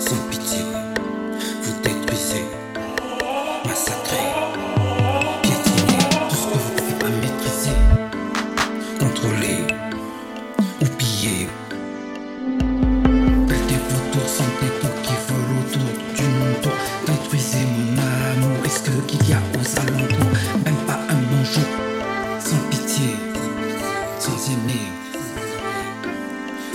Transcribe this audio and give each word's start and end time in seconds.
sans 0.00 0.16
pitié. 0.30 0.62
Vous 1.62 1.74
détruisez, 1.82 2.44
massacrez, 3.66 4.28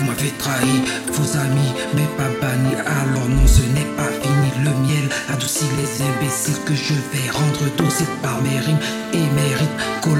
Vous 0.03 0.09
m'avez 0.09 0.31
trahi, 0.31 0.81
vos 1.13 1.37
amis, 1.37 1.73
mais 1.95 2.05
pas 2.17 2.27
banni. 2.41 2.75
Alors 2.75 3.29
non, 3.29 3.47
ce 3.47 3.61
n'est 3.61 3.95
pas 3.95 4.11
fini. 4.21 4.65
Le 4.65 4.71
miel 4.85 5.09
adoucit 5.29 5.63
les 5.77 6.03
imbéciles 6.03 6.61
que 6.65 6.75
je 6.75 6.93
vais 6.93 7.29
rendre 7.31 7.73
dociles 7.77 8.05
par 8.21 8.41
mes 8.41 8.59
rimes 8.59 8.79
et 9.13 9.17
mes 9.17 9.55
rythmes. 9.55 10.11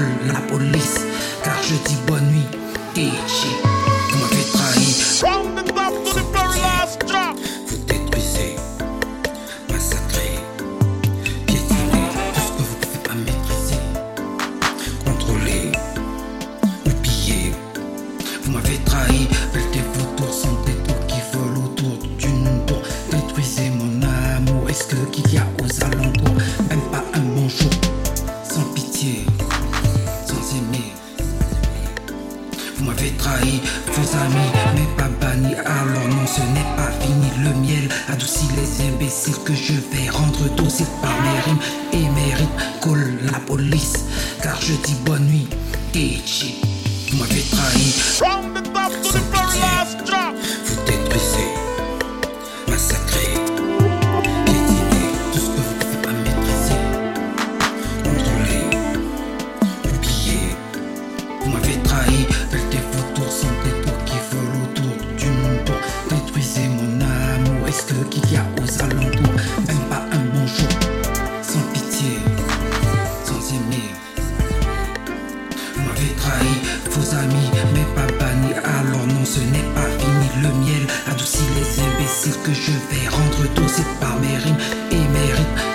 Vous 32.84 32.90
m'avez 32.90 33.12
trahi, 33.12 33.62
vos 33.86 34.16
amis, 34.18 34.52
mais 34.74 35.02
pas 35.02 35.08
banni. 35.18 35.54
Alors 35.54 36.06
non, 36.10 36.26
ce 36.26 36.40
n'est 36.52 36.76
pas 36.76 36.92
fini. 37.00 37.30
Le 37.42 37.54
miel 37.60 37.88
adoucit 38.12 38.46
les 38.56 38.88
imbéciles 38.88 39.42
que 39.42 39.54
je 39.54 39.72
vais 39.72 40.10
rendre 40.10 40.54
dociles 40.54 40.84
par 41.00 41.12
mes 41.22 41.40
rimes 41.46 41.58
et 41.94 42.10
mes 42.10 42.34
rythmes. 42.34 42.50
Colle 42.82 43.18
la 43.32 43.38
police, 43.38 44.04
car 44.42 44.60
je 44.60 44.74
dis 44.84 44.96
bonne 45.06 45.24
nuit. 45.24 45.48
Itchy, 45.94 46.56
vous 47.10 47.16
m'avez 47.16 47.40
trahi. 47.40 48.23
Vous 76.04 76.10
m'avez 76.10 76.16
trahi, 76.16 76.54
vos 76.90 77.14
amis, 77.14 77.50
mais 77.72 77.84
pas 77.94 78.12
banni. 78.18 78.52
Alors 78.52 79.06
non, 79.06 79.24
ce 79.24 79.40
n'est 79.40 79.70
pas 79.74 79.88
fini. 79.98 80.42
Le 80.42 80.48
miel 80.60 80.86
adoucit 81.10 81.44
les 81.56 81.82
imbéciles 81.82 82.36
que 82.42 82.52
je 82.52 82.72
vais 82.90 83.08
rendre 83.08 83.54
dociles 83.54 83.84
par 84.00 84.18
mes 84.20 84.36
rimes 84.36 84.56
et 84.90 84.96
mes 84.96 85.32
rythmes. 85.32 85.74